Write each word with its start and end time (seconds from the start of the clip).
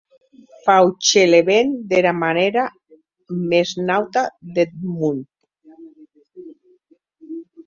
Fauchelevent 0.67 1.75
dera 1.91 2.13
manèra 2.21 2.63
mès 3.51 3.69
naturau 3.89 4.27
deth 4.55 4.73
mon. 4.99 5.19